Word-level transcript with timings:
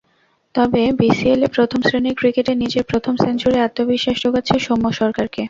তবে 0.55 0.81
বিসিএলে 0.99 1.47
প্রথম 1.55 1.79
শ্রেণির 1.87 2.17
ক্রিকেটে 2.19 2.53
নিজের 2.61 2.83
প্রথম 2.91 3.13
সেঞ্চুরি 3.23 3.57
আত্মবিশ্বাস 3.61 4.15
জোগাচ্ছে 4.23 4.55
সৌম্য 4.65 4.85
সরকারকে। 4.99 5.39